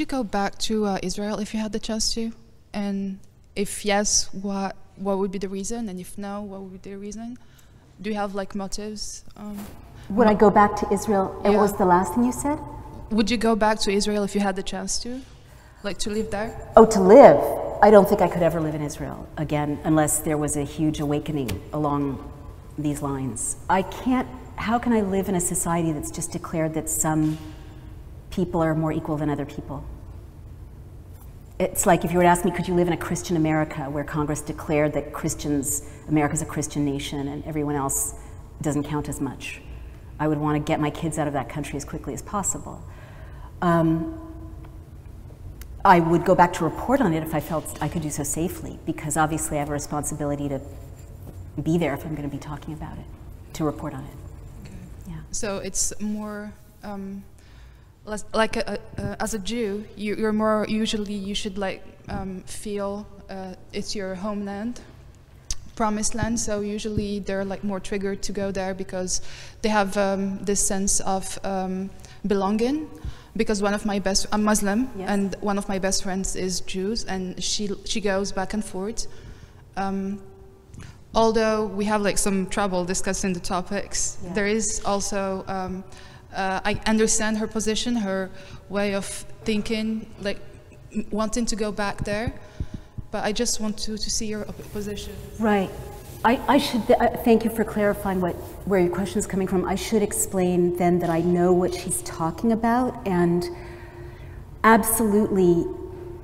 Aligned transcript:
you 0.00 0.06
go 0.06 0.24
back 0.24 0.58
to 0.68 0.86
uh, 0.86 0.98
Israel 1.02 1.38
if 1.38 1.54
you 1.54 1.60
had 1.60 1.72
the 1.72 1.78
chance 1.78 2.12
to? 2.14 2.32
And 2.72 3.18
if 3.54 3.84
yes, 3.84 4.32
what 4.32 4.74
what 4.96 5.18
would 5.18 5.30
be 5.30 5.38
the 5.38 5.48
reason? 5.48 5.88
And 5.88 6.00
if 6.00 6.18
no, 6.18 6.42
what 6.42 6.60
would 6.62 6.82
be 6.82 6.90
the 6.90 6.98
reason? 6.98 7.38
Do 8.00 8.10
you 8.10 8.16
have 8.16 8.34
like 8.34 8.54
motives? 8.54 9.24
Um, 9.36 9.58
would 10.10 10.26
I 10.26 10.34
go 10.34 10.50
back 10.50 10.74
to 10.76 10.92
Israel? 10.92 11.26
And 11.44 11.52
Yeah. 11.52 11.58
what 11.58 11.62
was 11.68 11.76
the 11.76 11.84
last 11.84 12.14
thing 12.14 12.24
you 12.24 12.32
said? 12.32 12.58
would 13.10 13.28
you 13.28 13.36
go 13.36 13.56
back 13.56 13.76
to 13.80 13.90
Israel 13.90 14.22
if 14.22 14.34
you 14.36 14.40
had 14.40 14.54
the 14.54 14.62
chance 14.62 14.98
to, 15.00 15.20
like 15.82 15.98
to 15.98 16.10
live 16.10 16.30
there? 16.30 16.50
Oh, 16.76 16.86
to 16.86 17.00
live. 17.00 17.38
I 17.82 17.90
don't 17.90 18.08
think 18.08 18.20
I 18.20 18.28
could 18.28 18.42
ever 18.42 18.60
live 18.60 18.74
in 18.76 18.82
Israel 18.82 19.28
again 19.36 19.80
unless 19.84 20.20
there 20.20 20.38
was 20.38 20.56
a 20.56 20.62
huge 20.62 21.00
awakening 21.00 21.50
along 21.72 22.02
these 22.78 23.02
lines. 23.02 23.56
I 23.68 23.82
can't, 23.82 24.28
how 24.56 24.78
can 24.78 24.92
I 24.92 25.00
live 25.00 25.28
in 25.28 25.34
a 25.34 25.40
society 25.40 25.90
that's 25.90 26.12
just 26.12 26.30
declared 26.30 26.72
that 26.74 26.88
some 26.88 27.36
people 28.40 28.62
are 28.62 28.74
more 28.74 28.90
equal 28.90 29.18
than 29.18 29.28
other 29.28 29.44
people? 29.44 29.84
It's 31.58 31.84
like 31.84 32.06
if 32.06 32.10
you 32.10 32.16
were 32.16 32.22
to 32.24 32.28
ask 32.28 32.42
me, 32.42 32.50
could 32.50 32.66
you 32.66 32.74
live 32.74 32.86
in 32.86 32.94
a 32.94 33.02
Christian 33.08 33.36
America 33.36 33.82
where 33.90 34.02
Congress 34.02 34.40
declared 34.40 34.94
that 34.94 35.12
Christians, 35.12 35.82
America's 36.08 36.40
a 36.40 36.46
Christian 36.46 36.82
nation 36.86 37.28
and 37.28 37.44
everyone 37.44 37.74
else 37.74 38.14
doesn't 38.62 38.84
count 38.84 39.10
as 39.10 39.20
much? 39.20 39.60
I 40.18 40.26
would 40.26 40.38
want 40.38 40.56
to 40.56 40.66
get 40.66 40.80
my 40.80 40.88
kids 40.88 41.18
out 41.18 41.26
of 41.26 41.34
that 41.34 41.50
country 41.50 41.76
as 41.76 41.84
quickly 41.84 42.14
as 42.14 42.22
possible. 42.22 42.82
Um, 43.60 44.18
I 45.84 46.00
would 46.00 46.24
go 46.24 46.34
back 46.34 46.54
to 46.54 46.64
report 46.64 47.02
on 47.02 47.12
it 47.12 47.22
if 47.22 47.34
I 47.34 47.40
felt 47.40 47.64
I 47.82 47.88
could 47.88 48.00
do 48.00 48.10
so 48.10 48.22
safely, 48.22 48.78
because 48.86 49.18
obviously 49.18 49.58
I 49.58 49.60
have 49.60 49.68
a 49.68 49.72
responsibility 49.72 50.48
to 50.48 50.62
be 51.62 51.76
there 51.76 51.92
if 51.92 52.06
I'm 52.06 52.14
going 52.14 52.28
to 52.30 52.34
be 52.34 52.42
talking 52.52 52.72
about 52.72 52.96
it, 52.96 53.04
to 53.54 53.64
report 53.64 53.92
on 53.92 54.04
it. 54.04 54.70
Yeah. 55.08 55.20
So 55.30 55.58
it's 55.58 55.92
more 56.00 56.54
um, 56.82 57.22
like 58.32 58.56
a, 58.56 58.78
a, 58.98 59.16
as 59.22 59.34
a 59.34 59.38
Jew, 59.38 59.84
you, 59.96 60.16
you're 60.16 60.32
more 60.32 60.66
usually 60.68 61.14
you 61.14 61.34
should 61.34 61.58
like 61.58 61.82
um, 62.08 62.42
feel 62.46 63.06
uh, 63.28 63.54
it's 63.72 63.94
your 63.94 64.14
homeland, 64.14 64.80
promised 65.76 66.14
land. 66.14 66.38
So 66.40 66.60
usually 66.60 67.20
they're 67.20 67.44
like 67.44 67.62
more 67.64 67.80
triggered 67.80 68.22
to 68.22 68.32
go 68.32 68.50
there 68.50 68.74
because 68.74 69.20
they 69.62 69.68
have 69.68 69.96
um, 69.96 70.38
this 70.44 70.60
sense 70.66 71.00
of 71.00 71.38
um, 71.44 71.90
belonging. 72.26 72.88
Because 73.36 73.62
one 73.62 73.74
of 73.74 73.86
my 73.86 74.00
best, 74.00 74.26
I'm 74.32 74.42
Muslim, 74.42 74.90
Yes. 74.98 75.08
and 75.08 75.36
one 75.40 75.56
of 75.58 75.68
my 75.68 75.78
best 75.78 76.02
friends 76.02 76.34
is 76.34 76.60
Jews, 76.62 77.04
and 77.04 77.40
she 77.42 77.70
she 77.84 78.00
goes 78.00 78.32
back 78.32 78.54
and 78.54 78.64
forth. 78.64 79.06
Um, 79.76 80.18
although 81.14 81.66
we 81.66 81.84
have 81.84 82.02
like 82.02 82.18
some 82.18 82.46
trouble 82.46 82.84
discussing 82.84 83.32
the 83.32 83.40
topics, 83.40 84.18
Yeah. 84.24 84.32
there 84.34 84.46
is 84.48 84.82
also 84.84 85.44
um, 85.46 85.84
uh, 86.34 86.60
I 86.64 86.80
understand 86.86 87.38
her 87.38 87.46
position, 87.46 87.96
her 87.96 88.30
way 88.68 88.94
of 88.94 89.04
thinking, 89.44 90.06
like 90.20 90.38
wanting 91.10 91.46
to 91.46 91.56
go 91.56 91.72
back 91.72 92.04
there. 92.04 92.32
But 93.10 93.24
I 93.24 93.32
just 93.32 93.60
want 93.60 93.76
to, 93.78 93.98
to 93.98 94.10
see 94.10 94.26
your 94.26 94.44
position. 94.72 95.14
Right. 95.38 95.70
I, 96.24 96.40
I 96.48 96.58
should 96.58 96.86
th- 96.86 96.98
uh, 96.98 97.16
thank 97.24 97.44
you 97.44 97.50
for 97.50 97.64
clarifying 97.64 98.20
what 98.20 98.34
where 98.66 98.80
your 98.80 98.94
question 98.94 99.18
is 99.18 99.26
coming 99.26 99.48
from. 99.48 99.64
I 99.64 99.74
should 99.74 100.02
explain 100.02 100.76
then 100.76 100.98
that 100.98 101.08
I 101.08 101.20
know 101.22 101.52
what 101.52 101.74
she's 101.74 102.02
talking 102.02 102.52
about 102.52 103.06
and 103.06 103.48
absolutely. 104.64 105.64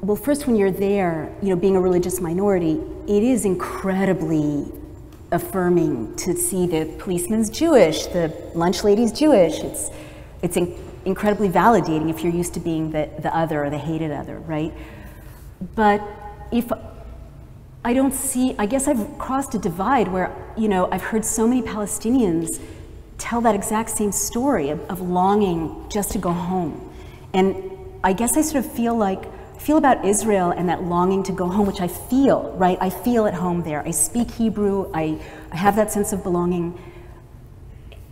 Well, 0.03 0.17
first, 0.17 0.47
when 0.47 0.55
you're 0.55 0.71
there, 0.71 1.35
you 1.43 1.49
know, 1.49 1.57
being 1.57 1.75
a 1.75 1.81
religious 1.81 2.21
minority, 2.21 2.79
it 3.09 3.23
is 3.23 3.47
incredibly 3.47 4.71
affirming 5.33 6.15
to 6.17 6.37
see 6.37 6.67
the 6.67 6.85
policeman's 6.99 7.51
Jewish, 7.51 8.07
the 8.07 8.33
lunch 8.55 8.85
lady's 8.85 9.11
Jewish. 9.11 9.59
It's 9.61 9.91
it's 10.43 10.57
in, 10.57 10.77
incredibly 11.05 11.49
validating 11.49 12.11
if 12.11 12.23
you're 12.23 12.33
used 12.33 12.55
to 12.55 12.61
being 12.61 12.91
the, 12.91 13.09
the 13.21 13.35
other 13.35 13.65
or 13.65 13.71
the 13.71 13.79
hated 13.79 14.11
other, 14.11 14.39
right? 14.41 14.73
But 15.75 16.03
if 16.53 16.71
I 17.85 17.95
don't 17.95 18.13
see, 18.13 18.55
I 18.59 18.67
guess 18.67 18.89
I've 18.89 19.19
crossed 19.19 19.55
a 19.55 19.59
divide 19.59 20.09
where, 20.09 20.35
you 20.57 20.69
know, 20.69 20.89
I've 20.91 21.03
heard 21.03 21.25
so 21.25 21.47
many 21.47 21.63
Palestinians 21.63 22.61
tell 23.17 23.41
that 23.43 23.55
exact 23.55 23.91
same 23.91 24.13
story 24.13 24.71
of, 24.71 24.81
of 24.91 25.01
longing 25.01 25.89
just 25.89 26.11
to 26.13 26.19
go 26.19 26.33
home. 26.33 26.93
And 27.33 27.71
I 28.03 28.13
guess 28.13 28.37
I 28.37 28.43
sort 28.43 28.65
of 28.65 28.73
feel 28.73 28.97
like, 28.97 29.25
feel 29.61 29.77
about 29.79 30.05
Israel 30.05 30.51
and 30.51 30.69
that 30.69 30.83
longing 30.83 31.23
to 31.25 31.33
go 31.33 31.49
home, 31.49 31.67
which 31.67 31.81
I 31.81 31.89
feel, 31.89 32.53
right? 32.59 32.77
I 32.81 32.91
feel 32.91 33.27
at 33.27 33.35
home 33.35 33.63
there. 33.63 33.87
I 33.87 33.93
speak 33.93 34.33
Hebrew, 34.33 34.91
I, 34.93 35.19
I 35.53 35.57
have 35.57 35.77
that 35.77 35.93
sense 35.93 36.13
of 36.13 36.23
belonging 36.23 36.79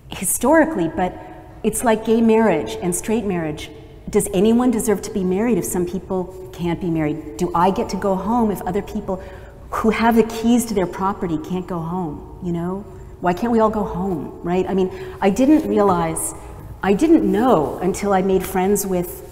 historically, 0.09 0.89
but 0.89 1.17
it's 1.65 1.83
like 1.83 2.05
gay 2.05 2.21
marriage 2.21 2.77
and 2.83 2.95
straight 2.95 3.25
marriage. 3.25 3.71
Does 4.11 4.29
anyone 4.35 4.71
deserve 4.71 5.01
to 5.03 5.11
be 5.11 5.25
married 5.25 5.57
if 5.57 5.65
some 5.65 5.87
people 5.87 6.51
can't 6.53 6.81
be 6.81 6.91
married? 6.91 7.39
Do 7.39 7.51
I 7.55 7.71
get 7.71 7.89
to 7.89 7.97
go 7.97 8.15
home 8.15 8.51
if 8.51 8.61
other 8.63 8.83
people 8.83 9.17
who 9.71 9.91
have 9.91 10.15
the 10.15 10.25
keys 10.25 10.67
to 10.67 10.75
their 10.75 10.87
property 10.87 11.39
can't 11.39 11.67
go 11.67 11.81
home? 11.81 12.39
You 12.45 12.53
know? 12.53 12.81
Why 13.21 13.33
can't 13.33 13.51
we 13.51 13.61
all 13.61 13.71
go 13.71 13.83
home, 13.83 14.41
right? 14.43 14.67
I 14.69 14.75
mean, 14.75 14.93
I 15.23 15.31
didn't 15.31 15.67
realize, 15.67 16.35
I 16.83 16.93
didn't 16.93 17.25
know 17.25 17.79
until 17.79 18.13
I 18.13 18.21
made 18.21 18.45
friends 18.45 18.87
with 18.87 19.23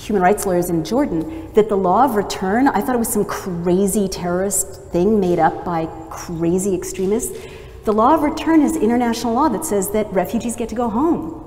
human 0.00 0.22
rights 0.22 0.46
lawyers 0.46 0.70
in 0.70 0.84
Jordan 0.84 1.52
that 1.54 1.68
the 1.68 1.76
law 1.76 2.04
of 2.04 2.14
return, 2.14 2.68
I 2.68 2.80
thought 2.80 2.94
it 2.94 3.00
was 3.00 3.12
some 3.12 3.24
crazy 3.24 4.06
terrorist 4.06 4.84
thing 4.92 5.18
made 5.18 5.40
up 5.40 5.64
by 5.64 5.86
crazy 6.10 6.76
extremists. 6.76 7.36
The 7.84 7.92
law 7.92 8.14
of 8.14 8.22
return 8.22 8.62
is 8.62 8.76
international 8.76 9.34
law 9.34 9.48
that 9.48 9.64
says 9.64 9.90
that 9.90 10.06
refugees 10.12 10.54
get 10.54 10.68
to 10.68 10.76
go 10.76 10.88
home. 10.88 11.41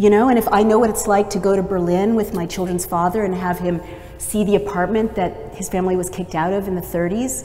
You 0.00 0.10
know, 0.10 0.28
and 0.28 0.38
if 0.38 0.46
I 0.52 0.62
know 0.62 0.78
what 0.78 0.90
it's 0.90 1.08
like 1.08 1.28
to 1.30 1.40
go 1.40 1.56
to 1.56 1.62
Berlin 1.62 2.14
with 2.14 2.32
my 2.32 2.46
children's 2.46 2.86
father 2.86 3.24
and 3.24 3.34
have 3.34 3.58
him 3.58 3.82
see 4.18 4.44
the 4.44 4.54
apartment 4.54 5.16
that 5.16 5.56
his 5.56 5.68
family 5.68 5.96
was 5.96 6.08
kicked 6.08 6.36
out 6.36 6.52
of 6.52 6.68
in 6.68 6.76
the 6.76 6.80
30s, 6.80 7.44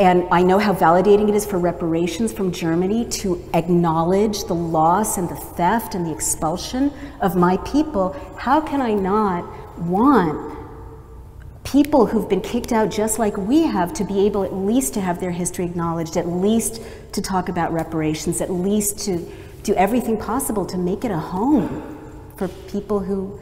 and 0.00 0.26
I 0.32 0.42
know 0.42 0.58
how 0.58 0.74
validating 0.74 1.28
it 1.28 1.36
is 1.36 1.46
for 1.46 1.60
reparations 1.60 2.32
from 2.32 2.50
Germany 2.50 3.04
to 3.20 3.40
acknowledge 3.54 4.42
the 4.46 4.54
loss 4.54 5.16
and 5.16 5.28
the 5.28 5.36
theft 5.36 5.94
and 5.94 6.04
the 6.04 6.10
expulsion 6.10 6.92
of 7.20 7.36
my 7.36 7.56
people, 7.58 8.16
how 8.36 8.60
can 8.60 8.82
I 8.82 8.92
not 8.92 9.78
want 9.78 10.58
people 11.62 12.06
who've 12.06 12.28
been 12.28 12.40
kicked 12.40 12.72
out 12.72 12.90
just 12.90 13.20
like 13.20 13.36
we 13.36 13.62
have 13.62 13.92
to 13.92 14.04
be 14.04 14.26
able 14.26 14.42
at 14.42 14.52
least 14.52 14.92
to 14.94 15.00
have 15.00 15.20
their 15.20 15.30
history 15.30 15.64
acknowledged, 15.64 16.16
at 16.16 16.26
least 16.26 16.82
to 17.12 17.22
talk 17.22 17.48
about 17.48 17.72
reparations, 17.72 18.40
at 18.40 18.50
least 18.50 18.98
to 18.98 19.24
do 19.66 19.74
everything 19.74 20.16
possible 20.16 20.64
to 20.64 20.78
make 20.78 21.04
it 21.04 21.10
a 21.10 21.18
home 21.18 21.68
for 22.36 22.46
people 22.70 23.00
who 23.00 23.38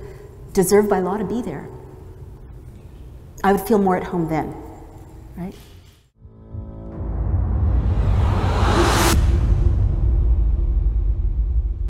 deserve 0.55 0.89
by 0.89 0.99
law 0.99 1.19
to 1.19 1.25
be 1.25 1.43
there. 1.43 1.69
I 3.45 3.53
would 3.53 3.61
feel 3.61 3.79
more 3.79 3.97
at 3.97 4.05
home 4.05 4.29
then, 4.31 4.55
right? 5.37 5.55